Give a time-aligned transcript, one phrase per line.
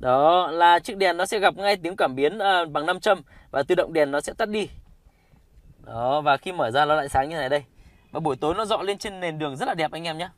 [0.00, 3.22] đó là chiếc đèn nó sẽ gặp ngay tiếng cảm biến à, bằng nam châm
[3.50, 4.68] và tự động đèn nó sẽ tắt đi
[5.86, 7.64] đó và khi mở ra nó lại sáng như này đây
[8.12, 10.28] và buổi tối nó dọ lên trên nền đường rất là đẹp anh em nhé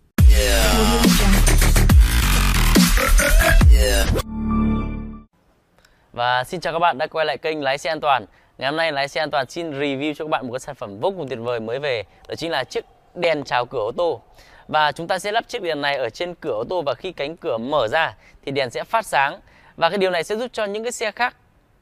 [6.12, 8.26] Và xin chào các bạn đã quay lại kênh Lái xe an toàn.
[8.58, 10.74] Ngày hôm nay Lái xe an toàn xin review cho các bạn một cái sản
[10.74, 12.02] phẩm vô cùng tuyệt vời mới về.
[12.28, 12.84] Đó chính là chiếc
[13.14, 14.20] đèn chào cửa ô tô.
[14.68, 17.12] Và chúng ta sẽ lắp chiếc đèn này ở trên cửa ô tô và khi
[17.12, 18.14] cánh cửa mở ra
[18.44, 19.40] thì đèn sẽ phát sáng.
[19.76, 21.36] Và cái điều này sẽ giúp cho những cái xe khác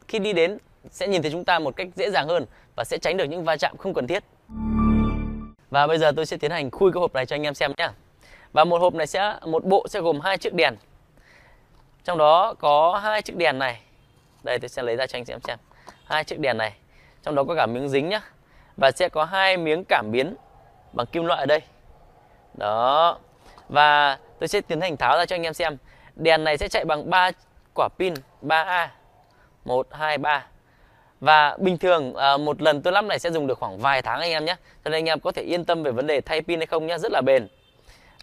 [0.08, 0.58] khi đi đến
[0.90, 3.44] sẽ nhìn thấy chúng ta một cách dễ dàng hơn và sẽ tránh được những
[3.44, 4.24] va chạm không cần thiết.
[5.70, 7.72] Và bây giờ tôi sẽ tiến hành khui cái hộp này cho anh em xem
[7.76, 7.88] nhé.
[8.52, 10.74] Và một hộp này sẽ, một bộ sẽ gồm hai chiếc đèn.
[12.04, 13.80] Trong đó có hai chiếc đèn này.
[14.42, 15.58] Đây, tôi sẽ lấy ra cho anh xem xem.
[16.04, 16.72] Hai chiếc đèn này.
[17.22, 18.20] Trong đó có cả miếng dính nhá.
[18.76, 20.34] Và sẽ có hai miếng cảm biến
[20.92, 21.60] bằng kim loại ở đây.
[22.56, 23.18] Đó.
[23.68, 25.76] Và tôi sẽ tiến hành tháo ra cho anh em xem.
[26.16, 27.30] Đèn này sẽ chạy bằng 3
[27.74, 28.88] quả pin 3A.
[29.64, 30.46] 1 2 3.
[31.20, 34.20] Và bình thường à, một lần tôi lắp này sẽ dùng được khoảng vài tháng
[34.20, 34.56] anh em nhé.
[34.84, 36.86] Cho nên anh em có thể yên tâm về vấn đề thay pin hay không
[36.86, 37.48] nhé, rất là bền.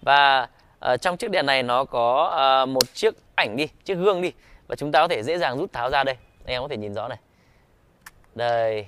[0.01, 0.47] Và
[0.79, 4.31] à, trong chiếc đèn này nó có à, một chiếc ảnh đi, chiếc gương đi
[4.67, 6.15] và chúng ta có thể dễ dàng rút tháo ra đây.
[6.45, 7.17] Anh em có thể nhìn rõ này.
[8.35, 8.87] Đây.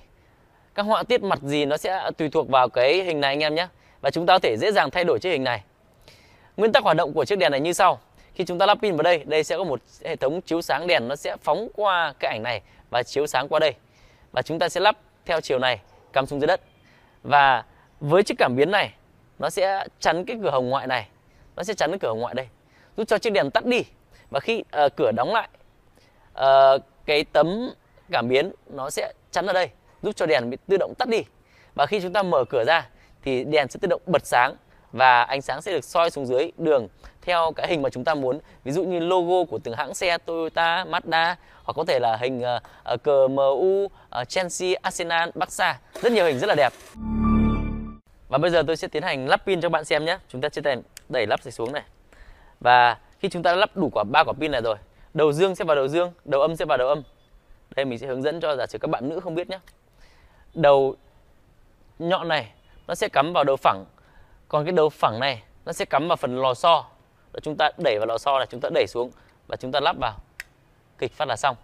[0.76, 3.56] Các họa tiết mặt gì nó sẽ tùy thuộc vào cái hình này anh em
[3.56, 3.68] nhé.
[4.06, 5.64] Và chúng ta có thể dễ dàng thay đổi chiếc hình này.
[6.58, 8.00] Nguyên tắc hoạt động của chiếc đèn này như sau.
[8.36, 10.88] Khi chúng ta lắp pin vào đây, đây sẽ có một hệ thống chiếu sáng
[10.88, 13.74] đèn nó sẽ phóng qua cái ảnh này và chiếu sáng qua đây.
[14.32, 15.80] Và chúng ta sẽ lắp theo chiều này
[16.14, 16.62] cắm xuống dưới đất.
[17.24, 17.64] Và
[18.00, 18.94] với chiếc cảm biến này
[19.40, 21.08] nó sẽ chắn cái cửa hồng ngoại này
[21.56, 22.48] nó sẽ chắn cái cửa hồng ngoại đây
[22.98, 23.84] giúp cho chiếc đèn tắt đi
[24.30, 25.50] và khi uh, cửa đóng lại
[26.40, 27.74] uh, cái tấm
[28.12, 29.70] cảm biến nó sẽ chắn ở đây
[30.02, 31.24] giúp cho đèn bị tự động tắt đi
[31.76, 32.90] và khi chúng ta mở cửa ra
[33.26, 34.56] thì đèn sẽ tự động bật sáng
[34.92, 36.88] và ánh sáng sẽ được soi xuống dưới đường
[37.22, 40.18] theo cái hình mà chúng ta muốn ví dụ như logo của từng hãng xe
[40.18, 42.44] Toyota, Mazda hoặc có thể là hình
[42.94, 46.74] uh, cờ MU, uh, ờ, Chelsea, Arsenal, Barca rất nhiều hình rất là đẹp
[48.30, 50.18] và bây giờ tôi sẽ tiến hành lắp pin cho bạn xem nhé.
[50.30, 50.78] Chúng ta sẽ đẩy,
[51.10, 51.84] đẩy lắp xuống này.
[52.60, 54.76] Và khi chúng ta đã lắp đủ quả ba quả pin này rồi,
[55.14, 57.04] đầu dương sẽ vào đầu dương, đầu âm sẽ vào đầu âm.
[57.76, 59.60] Đây mình sẽ hướng dẫn cho giả sử các bạn nữ không biết nhé.
[60.54, 60.96] Đầu
[62.00, 62.52] nhọn này
[62.88, 63.86] nó sẽ cắm vào đầu phẳng.
[64.48, 66.86] Còn cái đầu phẳng này nó sẽ cắm vào phần lò xo.
[67.32, 69.12] và chúng ta đẩy vào lò xo này, chúng ta đẩy xuống
[69.48, 70.14] và chúng ta lắp vào.
[70.98, 71.56] Kịch phát là xong.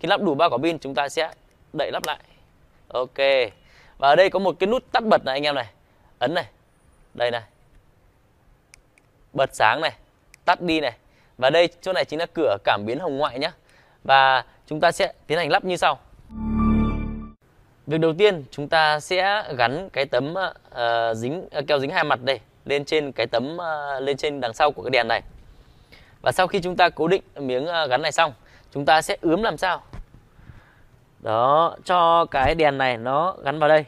[0.00, 1.32] Khi lắp đủ ba quả pin chúng ta sẽ
[1.72, 2.18] đẩy lắp lại.
[2.88, 3.18] Ok.
[3.98, 5.66] Và ở đây có một cái nút tắt bật này anh em này
[6.18, 6.44] ấn này
[7.14, 7.42] đây này
[9.32, 9.92] bật sáng này
[10.44, 10.92] tắt đi này
[11.38, 13.50] và đây chỗ này chính là cửa cảm biến hồng ngoại nhé
[14.04, 15.98] và chúng ta sẽ tiến hành lắp như sau
[17.90, 22.04] việc đầu tiên chúng ta sẽ gắn cái tấm uh, dính uh, keo dính hai
[22.04, 25.22] mặt đây lên trên cái tấm uh, lên trên đằng sau của cái đèn này.
[26.22, 28.32] Và sau khi chúng ta cố định miếng uh, gắn này xong
[28.74, 29.82] chúng ta sẽ ướm làm sao?
[31.18, 33.84] Đó cho cái đèn này nó gắn vào đây.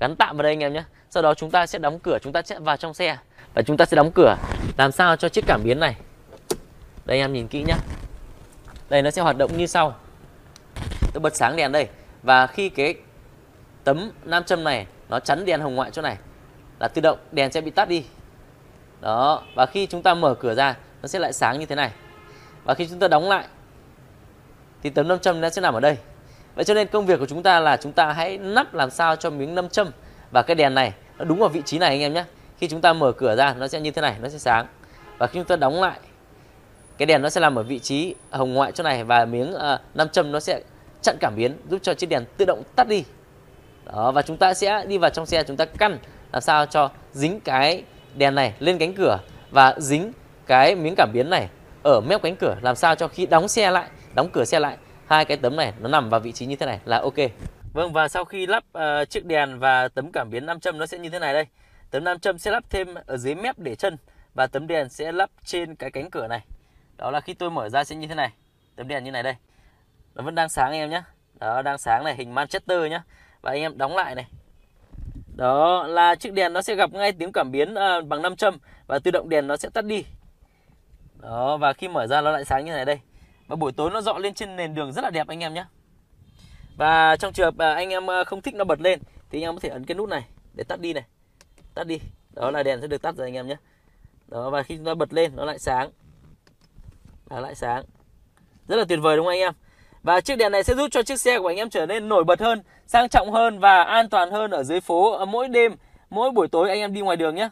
[0.00, 0.82] Gắn tạm vào đây anh em nhé.
[1.10, 3.16] Sau đó chúng ta sẽ đóng cửa chúng ta sẽ vào trong xe
[3.54, 4.36] và chúng ta sẽ đóng cửa
[4.78, 5.96] làm sao cho chiếc cảm biến này.
[7.04, 7.74] Đây anh em nhìn kỹ nhé.
[8.88, 9.94] Đây nó sẽ hoạt động như sau.
[11.12, 11.88] Tôi bật sáng đèn đây
[12.22, 12.94] và khi cái
[13.84, 16.16] tấm nam châm này nó chắn đèn hồng ngoại chỗ này
[16.80, 18.04] là tự động đèn sẽ bị tắt đi
[19.00, 21.90] đó và khi chúng ta mở cửa ra nó sẽ lại sáng như thế này
[22.64, 23.46] và khi chúng ta đóng lại
[24.82, 25.96] thì tấm nam châm nó sẽ nằm ở đây
[26.54, 29.16] Vậy cho nên công việc của chúng ta là chúng ta hãy nắp làm sao
[29.16, 29.90] cho miếng nam châm
[30.30, 32.24] và cái đèn này nó đúng vào vị trí này anh em nhé.
[32.58, 34.66] Khi chúng ta mở cửa ra nó sẽ như thế này, nó sẽ sáng.
[35.18, 35.98] Và khi chúng ta đóng lại
[36.98, 39.80] cái đèn nó sẽ nằm ở vị trí hồng ngoại chỗ này và miếng uh,
[39.94, 40.60] nam châm nó sẽ
[41.02, 43.04] chặn cảm biến giúp cho chiếc đèn tự động tắt đi.
[43.84, 45.98] Đó và chúng ta sẽ đi vào trong xe chúng ta căn
[46.32, 49.18] làm sao cho dính cái đèn này lên cánh cửa
[49.50, 50.12] và dính
[50.46, 51.48] cái miếng cảm biến này
[51.82, 52.56] ở mép cánh cửa.
[52.62, 54.76] Làm sao cho khi đóng xe lại, đóng cửa xe lại
[55.06, 57.14] hai cái tấm này nó nằm vào vị trí như thế này là ok.
[57.72, 60.86] Vâng và sau khi lắp uh, chiếc đèn và tấm cảm biến nam châm nó
[60.86, 61.46] sẽ như thế này đây.
[61.90, 63.96] Tấm nam châm sẽ lắp thêm ở dưới mép để chân
[64.34, 66.40] Và tấm đèn sẽ lắp trên cái cánh cửa này.
[66.96, 68.30] Đó là khi tôi mở ra sẽ như thế này.
[68.76, 69.34] Tấm đèn như này đây.
[70.14, 71.02] Nó vẫn đang sáng anh em nhé
[71.40, 73.00] Đó đang sáng này hình Manchester nhé
[73.40, 74.26] Và anh em đóng lại này.
[75.36, 78.58] Đó là chiếc đèn nó sẽ gặp ngay tiếng cảm biến uh, bằng nam châm
[78.86, 80.04] Và tự động đèn nó sẽ tắt đi.
[81.20, 83.00] Đó và khi mở ra nó lại sáng như này đây.
[83.46, 85.64] Và buổi tối nó dọ lên trên nền đường rất là đẹp anh em nhé
[86.76, 88.98] và trong trường hợp à, anh em à, không thích nó bật lên
[89.30, 91.04] thì anh em có thể ấn cái nút này để tắt đi này.
[91.74, 92.00] Tắt đi.
[92.30, 93.56] Đó là đèn sẽ được tắt rồi anh em nhé
[94.28, 95.90] đó và khi chúng ta bật lên nó lại sáng.
[97.30, 97.84] Nó lại sáng.
[98.68, 99.52] Rất là tuyệt vời đúng không anh em?
[100.02, 102.24] Và chiếc đèn này sẽ giúp cho chiếc xe của anh em trở nên nổi
[102.24, 105.72] bật hơn sang trọng hơn và an toàn hơn ở dưới phố ờ, mỗi đêm
[106.10, 107.48] mỗi buổi tối anh em đi ngoài đường nhé.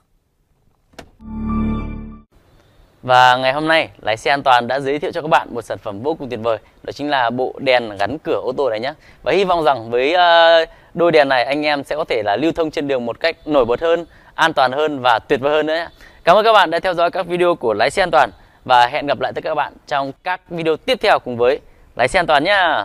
[3.02, 5.62] Và ngày hôm nay lái xe an toàn đã giới thiệu cho các bạn một
[5.62, 8.70] sản phẩm vô cùng tuyệt vời Đó chính là bộ đèn gắn cửa ô tô
[8.70, 8.93] này nhé.
[9.23, 10.64] Và hy vọng rằng với ờ,
[10.94, 13.37] đôi đèn này anh em sẽ có thể là lưu thông trên đường một cách
[13.49, 15.88] nổi bật hơn, an toàn hơn và tuyệt vời hơn nữa nhé.
[16.25, 18.31] Cảm ơn các bạn đã theo dõi các video của lái xe an toàn
[18.64, 21.61] Và hẹn gặp lại tất cả các bạn trong các video tiếp theo cùng với
[22.00, 22.85] lái xe an toàn nhé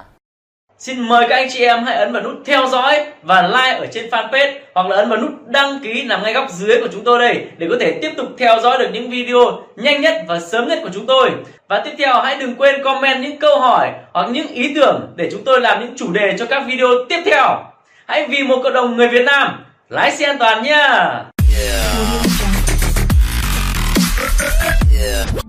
[0.77, 3.87] Xin mời các anh chị em hãy ấn vào nút theo dõi và like ở
[3.93, 7.03] trên fanpage hoặc là ấn vào nút đăng ký nằm ngay góc dưới của chúng
[7.03, 9.39] tôi đây để có thể tiếp tục theo dõi được những video
[9.75, 11.31] nhanh nhất và sớm nhất của chúng tôi.
[11.67, 15.29] Và tiếp theo hãy đừng quên comment những câu hỏi hoặc những ý tưởng để
[15.31, 17.63] chúng tôi làm những chủ đề cho các video tiếp theo.
[18.07, 20.87] Hãy vì một cộng đồng người Việt Nam lái xe an toàn nha.
[21.57, 21.95] Yeah.
[25.01, 25.44] Yeah.